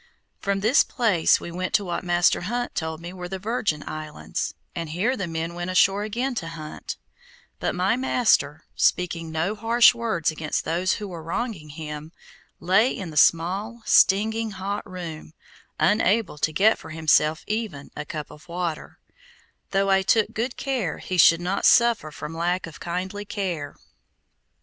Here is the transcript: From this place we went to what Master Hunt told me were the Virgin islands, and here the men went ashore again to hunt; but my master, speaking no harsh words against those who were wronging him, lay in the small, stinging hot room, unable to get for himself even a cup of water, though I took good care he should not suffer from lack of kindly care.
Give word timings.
From 0.39 0.61
this 0.61 0.83
place 0.83 1.39
we 1.39 1.51
went 1.51 1.75
to 1.75 1.85
what 1.85 2.03
Master 2.03 2.41
Hunt 2.41 2.73
told 2.73 3.01
me 3.01 3.13
were 3.13 3.29
the 3.29 3.37
Virgin 3.37 3.83
islands, 3.87 4.55
and 4.73 4.89
here 4.89 5.15
the 5.15 5.27
men 5.27 5.53
went 5.53 5.69
ashore 5.69 6.01
again 6.01 6.33
to 6.41 6.47
hunt; 6.47 6.97
but 7.59 7.75
my 7.75 7.95
master, 7.95 8.63
speaking 8.75 9.31
no 9.31 9.53
harsh 9.53 9.93
words 9.93 10.31
against 10.31 10.65
those 10.65 10.93
who 10.93 11.07
were 11.07 11.21
wronging 11.21 11.69
him, 11.69 12.13
lay 12.59 12.89
in 12.91 13.11
the 13.11 13.15
small, 13.15 13.83
stinging 13.85 14.49
hot 14.49 14.89
room, 14.89 15.33
unable 15.79 16.39
to 16.39 16.51
get 16.51 16.79
for 16.79 16.89
himself 16.89 17.43
even 17.45 17.91
a 17.95 18.03
cup 18.03 18.31
of 18.31 18.47
water, 18.47 18.97
though 19.69 19.91
I 19.91 20.01
took 20.01 20.33
good 20.33 20.57
care 20.57 20.97
he 20.97 21.17
should 21.19 21.41
not 21.41 21.63
suffer 21.63 22.09
from 22.09 22.35
lack 22.35 22.65
of 22.65 22.79
kindly 22.79 23.23
care. 23.23 23.75